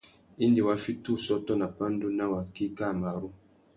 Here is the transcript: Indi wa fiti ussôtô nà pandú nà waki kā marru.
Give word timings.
Indi 0.45 0.61
wa 0.67 0.75
fiti 0.83 1.07
ussôtô 1.15 1.53
nà 1.59 1.67
pandú 1.77 2.07
nà 2.17 2.25
waki 2.33 2.65
kā 2.77 2.87
marru. 3.01 3.29